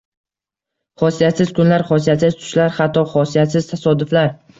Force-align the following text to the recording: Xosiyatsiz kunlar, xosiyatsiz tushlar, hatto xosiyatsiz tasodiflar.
Xosiyatsiz 1.01 1.51
kunlar, 1.59 1.83
xosiyatsiz 1.89 2.37
tushlar, 2.39 2.73
hatto 2.79 3.05
xosiyatsiz 3.13 3.69
tasodiflar. 3.73 4.33